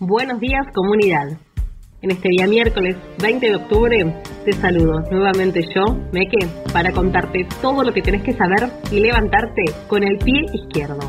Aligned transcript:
Buenos 0.00 0.38
días 0.38 0.64
comunidad. 0.72 1.26
En 2.02 2.12
este 2.12 2.28
día 2.28 2.46
miércoles 2.46 2.94
20 3.20 3.48
de 3.48 3.56
octubre 3.56 4.22
te 4.44 4.52
saludo 4.52 5.00
nuevamente 5.10 5.60
yo, 5.74 5.82
Meke, 6.12 6.38
para 6.72 6.92
contarte 6.92 7.48
todo 7.60 7.82
lo 7.82 7.92
que 7.92 8.02
tenés 8.02 8.22
que 8.22 8.32
saber 8.32 8.70
y 8.92 9.00
levantarte 9.00 9.62
con 9.88 10.04
el 10.04 10.16
pie 10.18 10.46
izquierdo. 10.54 11.02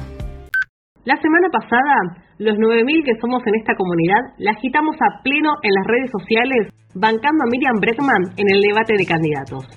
La 1.05 1.21
semana 1.21 1.49
pasada, 1.51 2.25
los 2.39 2.57
9.000 2.57 3.05
que 3.05 3.21
somos 3.21 3.45
en 3.45 3.53
esta 3.59 3.75
comunidad 3.75 4.33
la 4.39 4.51
agitamos 4.57 4.95
a 4.95 5.21
pleno 5.21 5.51
en 5.61 5.71
las 5.71 5.85
redes 5.85 6.09
sociales 6.09 6.73
bancando 6.95 7.43
a 7.43 7.51
Miriam 7.51 7.79
Breckman 7.79 8.33
en 8.37 8.47
el 8.51 8.59
debate 8.59 8.95
de 8.97 9.05
candidatos. 9.05 9.67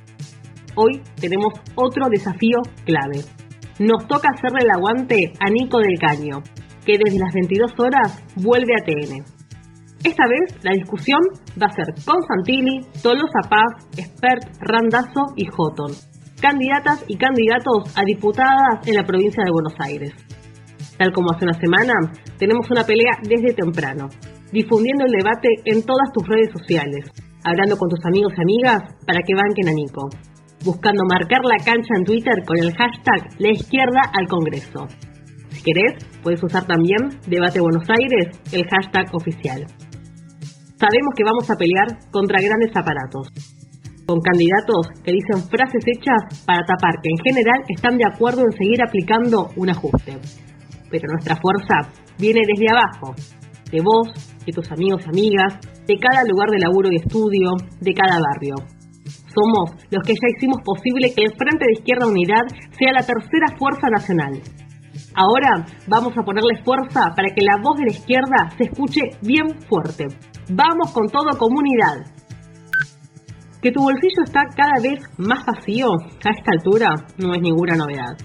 Hoy 0.75 1.03
tenemos 1.21 1.53
otro 1.75 2.09
desafío 2.09 2.63
clave. 2.87 3.21
Nos 3.79 4.09
toca 4.09 4.31
hacerle 4.33 4.61
el 4.63 4.71
aguante 4.71 5.35
a 5.39 5.51
Nico 5.51 5.81
del 5.81 5.99
Caño, 5.99 6.41
que 6.85 6.99
desde 6.99 7.19
las 7.19 7.33
22 7.33 7.73
horas 7.79 8.23
vuelve 8.37 8.73
a 8.75 8.85
TN. 8.85 9.25
Esta 10.05 10.25
vez 10.27 10.59
la 10.65 10.73
discusión 10.73 11.21
va 11.61 11.67
a 11.67 11.75
ser 11.75 11.95
con 12.05 12.17
Santini, 12.27 12.81
Tolosa 13.03 13.49
Paz, 13.49 13.87
Expert, 13.97 14.43
Randazo 14.59 15.31
y 15.37 15.47
Houghton, 15.47 15.93
candidatas 16.41 17.05
y 17.07 17.17
candidatos 17.17 17.97
a 17.97 18.03
diputadas 18.03 18.83
en 18.87 18.97
la 18.97 19.05
provincia 19.05 19.45
de 19.45 19.53
Buenos 19.53 19.75
Aires. 19.79 20.13
Tal 20.99 21.13
como 21.13 21.31
hace 21.31 21.45
una 21.45 21.55
semana, 21.55 21.95
tenemos 22.37 22.69
una 22.71 22.85
pelea 22.85 23.13
desde 23.23 23.55
temprano, 23.55 24.09
difundiendo 24.53 25.05
el 25.05 25.13
debate 25.13 25.49
en 25.67 25.83
todas 25.87 26.11
tus 26.13 26.27
redes 26.27 26.51
sociales, 26.51 27.07
hablando 27.45 27.77
con 27.79 27.89
tus 27.89 28.05
amigos 28.05 28.33
y 28.37 28.43
amigas 28.43 28.83
para 29.07 29.23
que 29.23 29.35
banquen 29.35 29.69
a 29.69 29.73
Nico, 29.73 30.11
buscando 30.65 31.05
marcar 31.09 31.41
la 31.45 31.65
cancha 31.65 31.95
en 31.97 32.05
Twitter 32.05 32.43
con 32.45 32.59
el 32.59 32.75
hashtag 32.75 33.39
La 33.39 33.51
Izquierda 33.51 34.03
al 34.13 34.27
Congreso. 34.27 34.87
Si 35.51 35.63
querés, 35.63 35.95
puedes 36.23 36.43
usar 36.43 36.65
también 36.67 37.21
Debate 37.27 37.61
Buenos 37.61 37.85
Aires, 37.89 38.39
el 38.53 38.65
hashtag 38.69 39.15
oficial. 39.15 39.67
Sabemos 40.79 41.15
que 41.17 41.25
vamos 41.25 41.51
a 41.51 41.57
pelear 41.57 42.11
contra 42.11 42.41
grandes 42.41 42.75
aparatos, 42.75 43.29
con 44.07 44.19
candidatos 44.21 44.89
que 45.05 45.13
dicen 45.13 45.49
frases 45.49 45.85
hechas 45.87 46.45
para 46.45 46.65
tapar 46.67 46.95
que 47.03 47.11
en 47.11 47.19
general 47.23 47.61
están 47.69 47.99
de 47.99 48.07
acuerdo 48.07 48.43
en 48.43 48.53
seguir 48.53 48.83
aplicando 48.83 49.51
un 49.57 49.71
ajuste. 49.71 50.19
Pero 50.91 51.07
nuestra 51.13 51.37
fuerza 51.37 51.93
viene 52.19 52.41
desde 52.47 52.71
abajo, 52.71 53.15
de 53.71 53.81
vos, 53.81 54.09
de 54.45 54.53
tus 54.53 54.71
amigos 54.71 55.03
y 55.07 55.11
amigas, 55.11 55.59
de 55.87 55.97
cada 55.97 56.25
lugar 56.25 56.51
de 56.51 56.59
laburo 56.59 56.89
y 56.91 56.97
estudio, 56.97 57.51
de 57.81 57.95
cada 57.95 58.19
barrio. 58.21 58.55
Somos 59.33 59.71
los 59.91 60.03
que 60.05 60.13
ya 60.13 60.29
hicimos 60.37 60.61
posible 60.63 61.13
que 61.15 61.25
el 61.25 61.33
Frente 61.33 61.65
de 61.65 61.79
Izquierda 61.81 62.07
Unidad 62.07 62.45
sea 62.79 62.93
la 62.93 63.07
tercera 63.07 63.57
fuerza 63.57 63.89
nacional. 63.89 64.43
Ahora 65.15 65.67
vamos 65.87 66.17
a 66.17 66.23
ponerle 66.23 66.63
fuerza 66.65 67.13
para 67.15 67.29
que 67.35 67.45
la 67.45 67.61
voz 67.63 67.77
de 67.79 67.85
la 67.85 67.93
izquierda 67.93 68.51
se 68.57 68.65
escuche 68.65 69.01
bien 69.21 69.61
fuerte. 69.69 70.07
Vamos 70.51 70.91
con 70.93 71.09
todo 71.09 71.37
comunidad. 71.39 72.07
Que 73.61 73.71
tu 73.71 73.83
bolsillo 73.83 74.25
está 74.25 74.41
cada 74.57 74.81
vez 74.83 75.05
más 75.19 75.45
vacío 75.47 75.89
a 75.93 76.31
esta 76.31 76.51
altura 76.51 76.95
no 77.19 77.35
es 77.35 77.41
ninguna 77.41 77.77
novedad. 77.77 78.17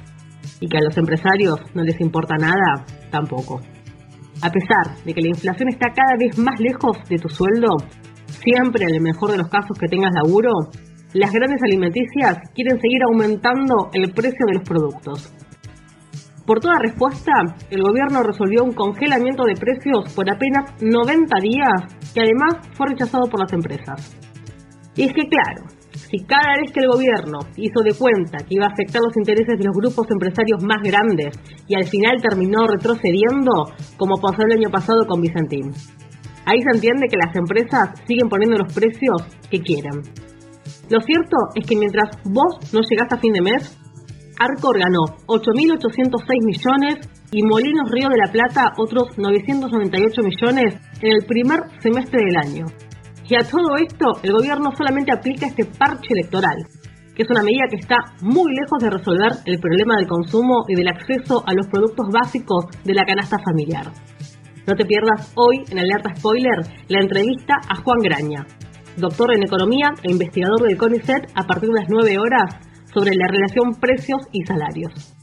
Y 0.59 0.67
que 0.67 0.77
a 0.77 0.81
los 0.81 0.97
empresarios 0.97 1.59
no 1.75 1.83
les 1.83 1.99
importa 2.02 2.35
nada, 2.38 2.85
tampoco. 3.11 3.61
A 4.41 4.49
pesar 4.49 5.03
de 5.03 5.13
que 5.13 5.21
la 5.21 5.30
inflación 5.30 5.69
está 5.69 5.89
cada 5.89 6.15
vez 6.17 6.38
más 6.39 6.59
lejos 6.59 6.97
de 7.09 7.17
tu 7.17 7.27
sueldo, 7.27 7.75
siempre 8.27 8.85
en 8.85 8.95
el 8.95 9.02
mejor 9.02 9.31
de 9.31 9.38
los 9.38 9.49
casos 9.49 9.77
que 9.77 9.88
tengas 9.88 10.13
laburo, 10.13 10.52
las 11.13 11.31
grandes 11.31 11.61
alimenticias 11.63 12.38
quieren 12.53 12.80
seguir 12.80 13.02
aumentando 13.09 13.89
el 13.93 14.11
precio 14.13 14.45
de 14.47 14.53
los 14.55 14.63
productos. 14.63 15.33
Por 16.48 16.62
toda 16.62 16.80
respuesta, 16.80 17.34
el 17.70 17.84
gobierno 17.84 18.23
resolvió 18.23 18.64
un 18.64 18.72
congelamiento 18.72 19.44
de 19.44 19.59
precios 19.59 20.14
por 20.16 20.31
apenas 20.31 20.81
90 20.81 21.36
días, 21.42 22.00
que 22.14 22.22
además 22.22 22.66
fue 22.72 22.88
rechazado 22.88 23.28
por 23.30 23.42
las 23.42 23.52
empresas. 23.52 24.16
Y 24.95 25.04
es 25.04 25.12
que 25.12 25.28
claro, 25.28 25.67
si 25.92 26.23
cada 26.23 26.56
vez 26.56 26.72
que 26.72 26.80
el 26.80 26.88
gobierno 26.88 27.39
hizo 27.58 27.84
de 27.84 27.94
cuenta 27.94 28.38
que 28.48 28.55
iba 28.55 28.66
a 28.66 28.71
afectar 28.71 29.02
los 29.02 29.17
intereses 29.17 29.60
de 29.60 29.66
los 29.66 29.76
grupos 29.76 30.08
empresarios 30.10 30.64
más 30.64 30.82
grandes 30.82 31.36
y 31.67 31.76
al 31.76 31.83
final 31.83 32.16
terminó 32.21 32.66
retrocediendo, 32.66 33.52
como 33.98 34.16
pasó 34.16 34.44
el 34.48 34.58
año 34.58 34.70
pasado 34.71 35.05
con 35.05 35.20
Vicentín. 35.20 35.73
Ahí 36.45 36.61
se 36.64 36.77
entiende 36.77 37.10
que 37.11 37.17
las 37.17 37.36
empresas 37.36 37.92
siguen 38.08 38.30
poniendo 38.30 38.55
los 38.55 38.73
precios 38.73 39.20
que 39.52 39.60
quieren. 39.60 40.00
Lo 40.89 41.02
cierto 41.02 41.36
es 41.55 41.67
que 41.67 41.76
mientras 41.76 42.08
vos 42.23 42.71
no 42.71 42.80
llegás 42.89 43.11
a 43.11 43.17
fin 43.17 43.33
de 43.33 43.42
mes, 43.42 43.77
Arcor 44.39 44.77
ganó 44.77 45.17
8.806 45.25 46.45
millones 46.45 47.09
y 47.31 47.42
Molinos 47.43 47.89
Río 47.92 48.09
de 48.09 48.17
la 48.17 48.31
Plata 48.31 48.73
otros 48.77 49.17
998 49.17 50.21
millones 50.21 50.75
en 51.02 51.11
el 51.11 51.25
primer 51.25 51.59
semestre 51.81 52.20
del 52.23 52.37
año. 52.37 52.65
Y 53.27 53.36
a 53.36 53.43
todo 53.43 53.76
esto, 53.76 54.20
el 54.23 54.31
gobierno 54.33 54.71
solamente 54.77 55.11
aplica 55.11 55.47
este 55.47 55.65
parche 55.65 56.14
electoral, 56.14 56.55
que 57.15 57.23
es 57.23 57.30
una 57.30 57.43
medida 57.43 57.65
que 57.70 57.77
está 57.77 57.97
muy 58.21 58.53
lejos 58.53 58.80
de 58.80 58.89
resolver 58.89 59.31
el 59.45 59.59
problema 59.59 59.97
del 59.97 60.08
consumo 60.08 60.64
y 60.67 60.76
del 60.76 60.87
acceso 60.87 61.43
a 61.45 61.53
los 61.53 61.67
productos 61.67 62.08
básicos 62.14 62.65
de 62.86 62.93
la 62.93 63.05
canasta 63.05 63.37
familiar. 63.43 63.92
No 64.67 64.76
te 64.76 64.86
pierdas 64.86 65.33
hoy 65.36 65.64
en 65.70 65.80
Alerta 65.80 66.14
Spoiler 66.15 66.59
la 66.89 66.99
entrevista 67.02 67.55
a 67.67 67.76
Juan 67.81 67.99
Graña, 67.99 68.45
doctor 68.97 69.33
en 69.33 69.43
economía 69.43 69.89
e 70.03 70.11
investigador 70.11 70.61
del 70.61 70.77
CONICET 70.77 71.31
a 71.33 71.43
partir 71.43 71.70
de 71.70 71.81
las 71.81 71.89
9 71.89 72.17
horas 72.20 72.67
sobre 72.93 73.11
la 73.15 73.27
relación 73.27 73.80
precios 73.80 74.21
y 74.31 74.45
salarios. 74.45 75.17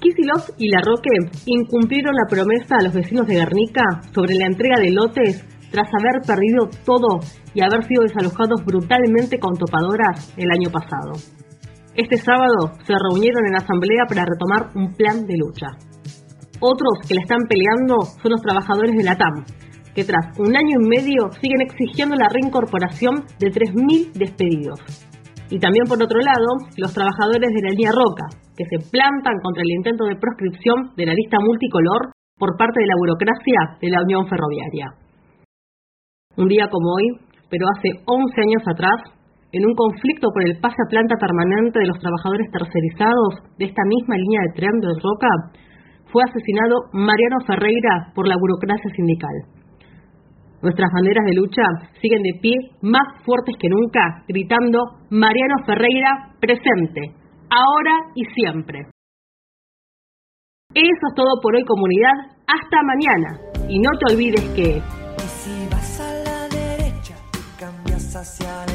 Kisilov 0.00 0.56
y 0.56 0.70
Larroque 0.70 1.10
incumplieron 1.44 2.14
la 2.14 2.28
promesa 2.28 2.76
a 2.78 2.84
los 2.84 2.94
vecinos 2.94 3.26
de 3.26 3.34
Guernica 3.34 3.82
sobre 4.14 4.34
la 4.34 4.46
entrega 4.46 4.80
de 4.80 4.90
lotes 4.90 5.44
tras 5.70 5.88
haber 5.88 6.22
perdido 6.26 6.68
todo 6.84 7.20
y 7.54 7.60
haber 7.62 7.84
sido 7.84 8.02
desalojados 8.02 8.64
brutalmente 8.64 9.38
con 9.38 9.54
topadoras 9.54 10.32
el 10.36 10.50
año 10.50 10.70
pasado. 10.70 11.12
Este 11.94 12.16
sábado 12.16 12.72
se 12.86 12.94
reunieron 12.94 13.46
en 13.46 13.56
asamblea 13.56 14.04
para 14.08 14.24
retomar 14.24 14.70
un 14.74 14.94
plan 14.94 15.26
de 15.26 15.36
lucha. 15.36 15.66
Otros 16.60 17.06
que 17.06 17.14
la 17.14 17.22
están 17.22 17.40
peleando 17.48 18.02
son 18.22 18.32
los 18.32 18.42
trabajadores 18.42 18.96
de 18.96 19.04
la 19.04 19.16
TAM, 19.16 19.44
que 19.94 20.04
tras 20.04 20.38
un 20.38 20.56
año 20.56 20.80
y 20.80 20.88
medio 20.88 21.30
siguen 21.40 21.62
exigiendo 21.62 22.14
la 22.16 22.28
reincorporación 22.28 23.24
de 23.38 23.48
3.000 23.48 24.12
despedidos. 24.12 24.80
Y 25.50 25.58
también 25.58 25.84
por 25.90 25.98
otro 25.98 26.18
lado, 26.22 26.46
los 26.78 26.94
trabajadores 26.94 27.50
de 27.50 27.62
la 27.66 27.74
línea 27.74 27.90
Roca, 27.90 28.30
que 28.54 28.64
se 28.70 28.78
plantan 28.86 29.34
contra 29.42 29.62
el 29.66 29.74
intento 29.82 30.06
de 30.06 30.14
proscripción 30.14 30.94
de 30.94 31.06
la 31.06 31.14
lista 31.14 31.38
multicolor 31.42 32.14
por 32.38 32.56
parte 32.56 32.78
de 32.78 32.86
la 32.86 32.98
burocracia 32.98 33.60
de 33.82 33.90
la 33.90 34.02
Unión 34.06 34.30
Ferroviaria. 34.30 34.94
Un 36.38 36.46
día 36.46 36.70
como 36.70 36.94
hoy, 36.94 37.18
pero 37.50 37.66
hace 37.74 37.98
11 38.06 38.40
años 38.46 38.62
atrás, 38.62 38.98
en 39.50 39.66
un 39.66 39.74
conflicto 39.74 40.30
por 40.30 40.46
el 40.46 40.54
pase 40.62 40.78
a 40.78 40.88
planta 40.88 41.18
permanente 41.18 41.82
de 41.82 41.90
los 41.90 41.98
trabajadores 41.98 42.46
tercerizados 42.54 43.42
de 43.58 43.66
esta 43.66 43.82
misma 43.82 44.14
línea 44.14 44.40
de 44.46 44.54
tren 44.54 44.78
de 44.78 44.94
Roca, 45.02 45.32
fue 46.06 46.22
asesinado 46.22 46.86
Mariano 46.94 47.42
Ferreira 47.46 48.14
por 48.14 48.30
la 48.30 48.38
burocracia 48.38 48.90
sindical. 48.94 49.59
Nuestras 50.62 50.90
banderas 50.92 51.24
de 51.24 51.34
lucha 51.34 51.62
siguen 52.02 52.22
de 52.22 52.38
pie 52.40 52.54
más 52.82 53.24
fuertes 53.24 53.56
que 53.58 53.68
nunca, 53.68 54.24
gritando 54.28 54.78
Mariano 55.08 55.64
Ferreira 55.64 56.34
presente, 56.38 57.14
ahora 57.48 58.12
y 58.14 58.24
siempre. 58.34 58.80
Eso 60.74 61.06
es 61.08 61.14
todo 61.16 61.40
por 61.42 61.56
hoy 61.56 61.64
comunidad, 61.64 62.36
hasta 62.46 62.82
mañana. 62.84 63.40
Y 63.68 63.78
no 63.80 63.90
te 63.98 64.14
olvides 64.14 64.44
que... 64.54 64.76
Y 64.76 65.28
si 65.28 65.68
vas 65.70 66.00
a 66.00 66.12
la 66.24 66.48
derecha, 66.48 67.16
cambias 67.58 68.14
hacia 68.14 68.66
la. 68.66 68.69